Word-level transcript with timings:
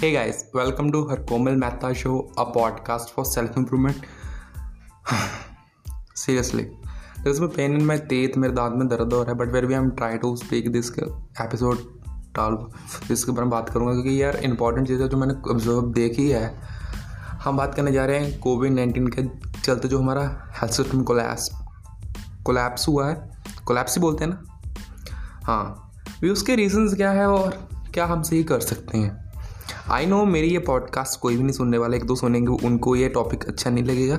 Hey 0.00 0.08
guys, 0.08 0.38
welcome 0.58 0.86
to 0.92 1.00
her 1.08 1.16
Komal 1.30 1.56
Mehta 1.62 1.88
show, 1.94 2.14
a 2.38 2.44
podcast 2.52 3.10
for 3.14 3.24
self 3.24 3.56
improvement. 3.56 3.94
Seriously, 6.16 6.62
there 7.24 7.32
is 7.32 7.40
a 7.40 7.48
pain 7.48 7.74
in 7.74 7.82
मेरे 8.38 8.54
दांत 8.54 8.74
में 8.74 8.88
दर्द 8.88 9.12
हो 9.12 9.22
रहा 9.22 9.32
है 9.32 9.38
but 9.38 9.52
where 9.52 9.66
we 9.66 9.74
am 9.74 9.90
try 9.90 10.18
to 10.18 10.36
speak 10.36 10.72
this 10.72 10.90
episode 11.40 11.78
टाल 12.34 12.70
इसके 13.12 13.32
बारे 13.32 13.40
में 13.40 13.50
बात 13.50 13.68
करूँगा 13.68 13.92
क्योंकि 13.92 14.22
यार 14.22 14.36
इंपॉर्टेंट 14.36 14.88
चीज़ 14.88 15.02
है 15.02 15.08
जो 15.08 15.16
मैंने 15.16 15.50
ऑब्ज़र्व 15.50 15.82
देखी 15.82 16.30
है। 16.30 16.60
हम 17.32 17.56
बात 17.56 17.74
करने 17.74 17.92
जा 17.92 18.06
रहे 18.06 18.24
हैं 18.24 18.40
कोविड 18.40 18.72
नाइन्टीन 18.72 19.06
के 19.06 19.22
चलते 19.60 19.88
जो 19.88 19.98
हमारा 19.98 20.52
हेल्थ 20.62 20.72
सिस्टम 20.72 21.02
कोलैप्स 21.02 21.50
कोलैप्स 22.44 22.88
हुआ 22.88 23.08
है। 23.08 23.30
कोलैप्स 23.66 23.96
ही 23.96 24.00
बोलते 24.00 24.24
हैं 24.24 24.30
ना? 24.30 24.44
हाँ। 25.44 25.92
भी 26.20 26.30
उसके 26.30 26.54
रीजंस 26.54 26.94
क्या 26.94 27.10
है 27.10 27.26
और 27.26 27.68
क्या 27.94 28.06
हम 28.06 28.22
सही 28.22 28.44
कर 28.44 28.60
सकते 28.60 28.98
हैं? 28.98 29.29
आई 29.90 30.06
नो 30.06 30.24
मेरी 30.24 30.48
ये 30.48 30.58
पॉडकास्ट 30.58 31.20
कोई 31.20 31.36
भी 31.36 31.42
नहीं 31.42 31.52
सुनने 31.52 31.78
वाला 31.78 31.96
एक 31.96 32.04
दो 32.04 32.14
सुनेंगे 32.16 32.66
उनको 32.66 32.96
ये 32.96 33.08
टॉपिक 33.08 33.44
अच्छा 33.44 33.70
नहीं 33.70 33.84
लगेगा। 33.84 34.18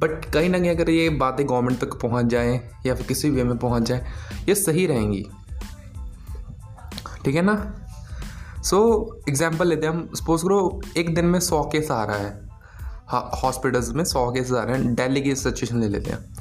बट 0.00 0.24
कहीं 0.24 0.48
ना 0.50 0.58
कहीं 0.58 0.70
अगर 0.70 0.90
ये 0.90 1.08
बातें 1.08 1.48
गवर्नमेंट 1.48 1.80
तक 1.80 1.94
पहुँच 1.94 2.26
जाए 2.26 2.60
या 2.86 2.94
फिर 2.94 3.06
किसी 3.06 3.30
वे 3.30 3.44
में 3.44 3.56
पहुँच 3.58 3.82
जाए 3.82 4.06
ये 4.48 4.54
सही 4.54 4.86
रहेंगी। 4.86 5.26
ठीक 7.24 7.34
है 7.34 7.42
ना? 7.42 7.54
सो 8.64 8.78
so, 8.78 9.28
एग्ज़ाम्पल 9.28 9.68
लेते 9.68 9.86
हैं 9.86 9.94
हम। 9.94 10.08
सपोज़ 10.14 10.42
करो 10.42 10.80
एक 10.96 11.14
दिन 11.14 11.24
में 11.24 11.40
सौ 11.40 11.62
केस 11.62 11.90
आ 11.90 12.04
रहा 12.04 12.16
है। 12.16 12.48
हॉस्पिटल्स 13.42 13.92
में 13.92 14.04
सौ 14.04 14.30
केसेस 14.32 14.52
आ 14.52 14.62
रहे 14.62 14.78
हैं 14.78 14.94
डेली 14.94 15.20
की 15.20 15.34
सिचुएशन 15.34 15.80
ले 15.80 15.88
लेते 15.88 16.10
हैं। 16.10 16.34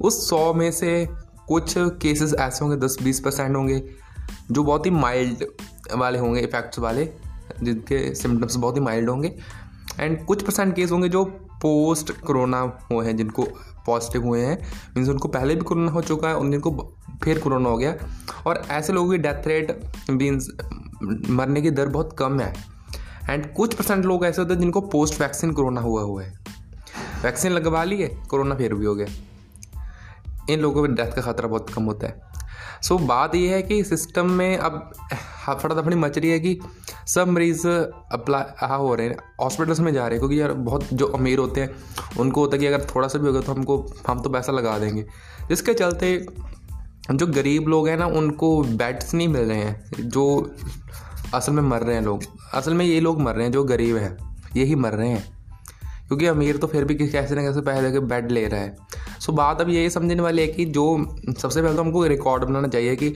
उस 0.00 0.28
सौ 0.30 0.52
में 0.54 0.70
से 0.72 1.08
कुछ 1.48 1.74
केसेस 1.78 2.34
ऐसे 2.34 2.64
होंगे 2.64 2.76
दस 2.86 2.96
बीस 3.02 3.20
परसेंट 3.20 3.56
होंगे 3.56 3.82
जो 4.50 4.64
बहुत 4.64 4.86
ही 4.86 4.90
माइल्ड 4.90 5.44
वाले 5.94 6.18
होंगे 6.18 6.40
इफेक्ट्स 6.40 6.78
वाले। 6.78 7.04
जिनके 7.62 8.14
सिम्टम्स 8.14 8.56
बहुत 8.56 8.76
ही 8.76 8.80
माइल्ड 8.80 9.10
होंगे। 9.10 9.36
एंड 10.00 10.24
कुछ 10.24 10.42
परसेंट 10.42 10.76
केस 10.76 10.90
होंगे 10.90 11.08
जो 11.08 11.24
पोस्ट 11.62 12.20
कोरोना 12.20 12.78
हुए 12.92 13.06
हैं 13.06 13.16
जिनको 13.16 13.42
पॉजिटिव 13.86 14.22
हुए 14.22 14.40
हैं। 14.40 14.62
मीन्स 14.96 15.08
उनको 15.08 15.28
पहले 15.28 15.54
भी 15.54 15.60
कोरोना 15.60 15.90
हो 15.90 16.02
चुका 16.02 16.28
है 16.28 16.36
उन 16.36 16.50
जिनको 16.50 16.96
फिर 17.24 17.38
कोरोना 17.38 17.68
हो 17.68 17.76
गया। 17.76 17.96
और 18.46 18.62
ऐसे 18.70 18.92
लोगों 18.92 19.10
की 19.10 19.18
डेथ 19.18 19.46
रेट 19.46 19.86
मीन्स 20.10 20.48
मरने 21.30 21.62
की 21.62 21.70
दर 21.70 21.86
बहुत 21.86 22.16
कम 22.18 22.40
है। 22.40 22.54
एंड 23.30 23.54
कुछ 23.54 23.74
परसेंट 23.74 24.04
लोग 24.04 24.26
ऐसे 24.26 24.42
होते 24.42 24.54
हैं 24.54 24.60
जिनको 24.60 24.80
पोस्ट 24.80 25.20
वैक्सीन 25.20 25.52
कोरोना 25.52 25.80
हुआ 25.80 26.02
हुआ 26.02 26.22
है। 26.22 26.38
वैक्सीन 27.22 27.52
लगवा 27.52 27.84
लिए 27.84 28.18
कोरोना 28.28 28.54
फिर 28.54 28.74
भी 28.74 28.86
हो 28.86 28.94
गया। 28.94 29.06
इन 30.50 30.60
लोगों 30.60 30.80
को 30.80 30.86
डेथ 30.86 31.12
का 31.12 31.22
खतरा 31.22 31.48
बहुत 31.48 31.70
कम 31.70 31.82
होता 31.82 32.06
है। 32.06 32.20
सो 32.82 32.96
so, 32.96 33.02
बात 33.02 33.34
यह 33.34 33.54
है 33.54 33.62
कि 33.62 33.84
सिस्टम 33.84 34.30
में 34.30 34.56
अब 34.56 34.92
हफड़ा 35.48 35.74
दफड़ी 35.74 35.96
मच 35.96 36.18
रही 36.18 36.30
है 36.30 36.40
कि 36.40 36.58
सब 37.06 37.28
मरीज़ 37.28 37.68
अप्लाई 38.12 38.66
हाँ 38.66 38.78
हो 38.78 38.94
रहे 38.94 39.06
हैं। 39.06 39.16
हॉस्पिटल्स 39.40 39.80
में 39.80 39.92
जा 39.92 40.00
रहे 40.00 40.10
हैं, 40.10 40.18
क्योंकि 40.18 40.40
यार 40.40 40.52
बहुत 40.52 40.88
जो 40.92 41.06
अमीर 41.06 41.38
होते 41.38 41.60
हैं, 41.60 41.70
उनको 42.20 42.40
होता 42.40 42.56
है 42.56 42.60
कि 42.60 42.66
अगर 42.66 42.86
थोड़ा 42.94 43.08
सा 43.08 43.18
भी 43.18 43.26
होगा 43.26 43.40
तो 43.40 43.52
हमको 43.52 43.94
हम 44.06 44.22
तो 44.22 44.30
पैसा 44.30 44.52
लगा 44.52 44.78
देंगे। 44.78 45.02
जिसके 45.48 45.74
चलते 45.74 46.26
जो 47.12 47.26
गरीब 47.26 47.68
लोग 47.68 47.88
हैं 47.88 47.96
ना, 47.96 48.06
उनको 48.06 48.62
बेड्स 48.62 49.14
नहीं 49.14 49.28
मिल 49.28 49.42
रहे 49.42 49.58
हैं, 49.58 49.90
जो 50.00 50.54
असल 51.34 51.52
में 51.52 51.62
मर 51.62 51.80
रहे 51.80 51.94
हैं 51.94 52.02
लोग। 52.02 52.22
असल 52.54 52.74
में 52.74 52.86
ये 52.86 53.00
लोग 53.00 53.20
मर 53.20 53.34
रहे 53.34 53.44
हैं, 53.44 53.52
जो 53.52 53.64
गरीब 53.64 53.96
हैं, 53.96 54.42
यही 54.56 54.74
मर 54.74 54.92
रहे 54.92 55.08
हैं। 55.08 55.42
क्योंकि 56.08 56.26
अमीर 56.26 56.56
तो 56.56 56.66
फिर 56.66 56.84
भी 56.84 56.94
कैसे 56.94 57.34
ना 57.34 57.42
कैसे 57.42 57.60
पैसे 57.60 57.82
देकर 57.82 58.00
बेड 58.00 58.30
ले 58.30 58.48
रहा 58.48 58.60
है। 58.60 58.76
सो 59.20 59.32
बात 59.32 59.60
अब 59.60 59.68
यही 59.68 59.90
समझने 59.90 60.22
वाली 60.22 60.42
है 60.42 60.48
कि 60.48 60.64
जो 60.64 61.16
सबसे 61.38 61.62
पहले 61.62 61.76
तो 61.76 61.82
हमको 61.82 62.06
रिकॉर्ड 62.06 62.44
बनाना 62.44 62.68
चाहिए 62.68 62.96
कि 62.96 63.14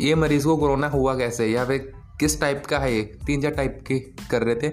ये 0.00 0.14
मरीज़ 0.14 0.44
को 0.44 0.56
कोरोना 0.56 0.88
हुआ 0.88 1.16
कैसे? 1.16 1.46
या 1.46 1.64
फिर 1.64 1.92
किस 2.20 2.40
टाइप 2.40 2.66
का 2.66 2.78
है 2.78 2.94
ये? 2.94 3.02
तीन 3.26 3.42
चार 3.42 3.52
टाइप 3.52 3.78
के 3.86 3.98
कर 3.98 4.42
रहे 4.42 4.54
थे। 4.54 4.72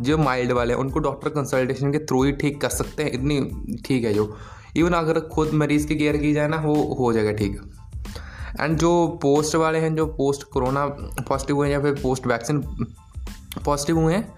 जो 0.00 0.18
माइल्ड 0.18 0.52
वाले 0.52 0.74
उनको 0.74 0.98
डॉक्टर 0.98 1.28
कंसल्टेशन 1.28 1.92
के 1.92 1.98
थ्रू 1.98 2.24
ही 2.24 2.32
ठीक 2.32 2.60
कर 2.60 2.68
सकते 2.68 3.02
हैं। 3.02 3.12
इतनी 3.12 3.40
ठीक 3.84 4.04
है 4.04 4.14
जो। 4.14 4.36
इवन 4.76 4.90
अगर 4.90 5.20
खुद 5.20 5.50
मरीज़ 5.54 5.86
की 5.86 5.96
केयर 5.96 6.16
की 6.16 6.32
जाए 6.32 6.48
ना 6.48 6.56
वो 6.56 6.96
हो 7.00 7.12
जाएगा 7.12 7.32
ठीक। 7.32 7.60
एंड 8.60 8.78
जो 8.78 9.18
पोस्ट 9.22 9.54
वाले 9.54 9.78
हैं 9.78 9.94
जो 9.94 10.06
पोस्ट 10.06 10.42
कोरोना 10.42 10.86
पॉजिटिव 11.28 11.56
हुए 11.56 11.66
हैं 11.66 11.74
या 11.74 11.80
फिर 11.80 11.94
पोस्ट 12.02 12.26
वैक्सीन 12.26 12.58
पॉजिटिव 13.64 13.98
हुए 13.98 14.14
हैं 14.14 14.34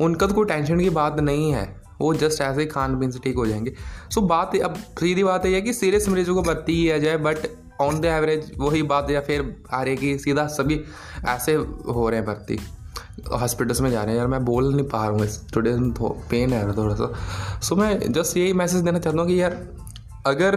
उनका 0.00 0.26
तो 0.26 0.34
कोई 0.34 0.44
टेंशन 0.44 0.78
की 0.78 0.90
बात 0.90 1.20
नहीं 1.20 1.52
है। 1.52 1.80
वो 2.00 2.14
जस्ट 2.14 2.40
ऐसे 2.40 2.60
ही 2.60 2.66
खान 2.66 3.00
पीन 3.00 3.10
से 3.10 3.18
ठीक 3.18 3.36
हो 3.36 3.46
जाएँगे। 3.46 3.74
सो 4.10 4.20
so, 4.20 4.28
बात 4.28 4.56
अब 4.56 4.74
सीधी 4.74 5.24
बात 5.24 5.46
यह 5.46 5.54
है 5.54 5.60
कि 5.60 5.72
सीरियस 5.72 6.08
मरीजों 6.08 6.34
को 6.34 6.42
भर्ती 6.42 6.82
किया 6.82 6.98
जाए 6.98 7.16
बट 7.16 7.36
ऑन 7.80 8.00
द 8.00 8.04
एवरेज 8.06 8.50
वही 8.58 8.82
बात 8.84 9.10
या 9.10 9.20
फिर 9.20 9.54
आ 9.72 9.82
रही 9.82 9.96
कि 9.96 10.18
सीधा 10.18 10.46
सभी 10.48 10.80
ऐसे 11.28 11.54
हो 11.54 12.08
रहे 12.08 12.20
हैं 12.20 12.26
भर्ती। 12.26 12.58
हॉस्पिटल्स 13.32 13.80
में 13.80 13.90
जा 13.90 14.02
रहे 14.02 14.12
हैं 14.12 14.18
यार 14.18 14.28
मैं 14.28 14.44
बोल 14.44 14.74
नहीं 14.74 14.86
पा 14.88 15.06
रहा 15.06 15.16
हूँ 15.16 15.92
तो 15.92 16.08
पेन 16.30 16.52
है 16.52 16.76
थोड़ा 16.76 16.94
सा। 16.94 17.12
सो 17.60 17.76
मैं 17.76 18.12
जस्ट 18.12 18.36
यही 18.36 18.52
मैसेज 18.52 18.82
देना 18.82 18.98
चाहता 18.98 19.20
हूँ 19.20 19.28
कि 19.28 19.40
यार 19.42 19.56
अगर 20.26 20.56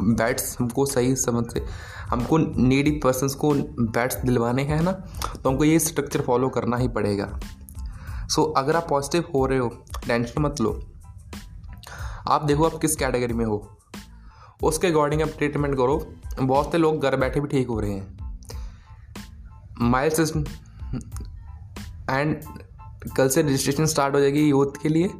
बैट्स 0.00 0.56
हमको 0.60 0.86
सही 0.86 1.14
समझ 1.16 1.44
से 1.52 1.64
हमको 2.10 2.36
नीडी 2.38 2.90
पर्सनस 3.04 3.34
को 3.34 3.52
बैट्स 3.80 4.16
दिलवाने 4.16 4.62
हैं 4.64 4.80
ना 4.82 4.92
तो 4.92 5.48
हमको 5.50 5.64
ये 5.64 5.78
स्ट्रक्चर 5.78 6.20
फॉलो 6.20 6.48
करना 6.48 6.76
ही 6.76 6.88
पड़ेगा। 6.88 7.26
सो 8.28 8.42
so, 8.42 8.52
अगर 8.56 8.76
आप 8.76 8.86
पॉजिटिव 8.88 9.24
हो 9.34 9.44
रहे 9.46 9.58
हो 9.58 9.68
टेंशन 10.06 10.42
मत 10.42 10.60
लो। 10.60 10.80
आप 12.28 12.44
देखो 12.44 12.64
आप 12.64 12.78
किस 12.78 12.96
कैटेगरी 12.96 13.34
में 13.34 13.44
हो। 13.44 13.58
उसके 14.62 14.86
अकॉर्डिंग 14.86 15.22
आप 15.22 15.28
ट्रीटमेंट 15.28 15.74
करो। 15.74 16.14
बहुत 16.42 16.72
से 16.72 16.78
लोग 16.78 17.02
घर 17.02 17.16
बैठे 17.16 17.40
भी 17.40 17.48
ठीक 17.48 17.68
हो 17.68 17.80
रहे 17.80 17.90
हैं। 17.90 18.18
माइल 19.80 20.10
सिस्टम 20.10 20.44
एंड 22.10 22.42
कल 23.16 23.28
से 23.28 23.42
रजिस्ट्रेशन 23.42 23.86
स्टार्ट 23.86 24.14
हो 24.14 24.20
जाएगी 24.20 24.48
यूथ 24.48 24.82
के 24.82 24.88
लिए। 24.88 25.10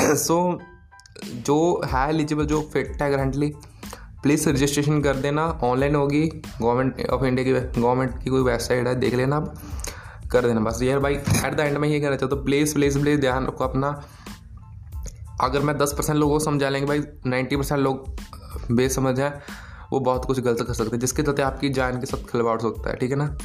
सो 0.00 0.58
so, 0.58 1.34
जो 1.34 1.82
है 1.84 2.08
एलिजिबल 2.08 2.46
जो 2.46 2.70
फिट 2.72 3.02
है 3.02 3.10
करंटली 3.10 3.52
प्लीज़ 4.22 4.48
रजिस्ट्रेशन 4.48 5.02
कर 5.02 5.16
देना। 5.16 5.60
ऑनलाइन 5.64 5.94
होगी। 5.94 6.22
गवर्नमेंट 6.62 7.06
ऑफ़ 7.06 7.24
इंडिया 7.24 7.44
की 7.44 7.80
गवर्नमेंट 7.80 8.22
की 8.22 8.30
कोई 8.30 8.42
वेबसाइट 8.42 8.86
है 8.86 8.94
देख 8.94 9.14
लेना 9.14 9.36
आप। 9.36 9.54
कर 10.32 10.46
देना 10.46 10.60
बस। 10.60 10.82
यार 10.82 10.98
भाई 10.98 11.14
एट 11.14 11.54
द 11.54 11.60
एंड 11.60 11.78
में 11.78 11.88
ये 11.88 12.00
कहना 12.00 12.16
चाहता 12.16 12.36
हूँ 12.36 12.44
प्लीज़ 12.44 12.74
प्लीज़ 12.74 13.00
प्लीज़ 13.00 13.20
ध्यान 13.20 13.46
रखो 13.46 13.64
अपना। 13.64 14.02
अगर 15.40 15.60
मैं 15.60 15.78
दस 15.78 15.92
परसेंट 15.92 16.18
लोगों 16.18 16.38
को 16.38 16.44
समझा 16.44 16.68
लेंगे 16.68 16.86
भाई 16.88 17.02
नाइन्टी 17.26 17.56
परसेंट 17.56 17.80
लोग 17.80 18.16
बेसमझ 18.76 19.20
है, 19.20 19.42
वो 19.92 20.00
बहुत 20.00 20.24
कुछ 20.24 20.40
गलत 20.40 20.62
कर 20.66 20.74
सकते 20.74 20.90
हैं, 20.90 20.98
जिसके 20.98 21.22
चलते 21.22 21.42
आपकी 21.42 21.68
जान 21.68 22.00
के 22.00 22.06
साथ 22.06 22.18
खिलवाड़ 22.18 22.60
सकता 22.60 22.90
है, 22.90 22.96
ठीक 22.96 23.10
है 23.10 23.16
ना? 23.16 23.36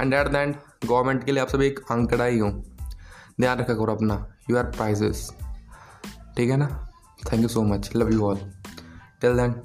And 0.00 0.14
at 0.14 0.28
the 0.28 0.34
end 0.34 0.54
government 0.86 1.24
के 1.24 1.32
लिए 1.32 1.42
आप 1.42 1.48
सब 1.48 1.62
एक 1.62 1.80
आंकड़ा 1.92 2.24
ही 2.24 2.38
हूँ। 2.38 2.76
ध्यान 3.40 3.58
रखा 3.58 3.74
करो 3.74 3.94
अपना 3.94 4.26
यू 4.50 4.56
आर 4.56 4.64
प्राइजेस 4.64 5.30
ठीक 6.36 6.50
है 6.50 6.56
ना? 6.56 6.90
Thank 7.32 7.42
you 7.42 7.48
so 7.48 7.62
much 7.62 7.90
love 7.96 8.12
you 8.12 8.24
all 8.24 8.36
till 9.20 9.36
then 9.36 9.62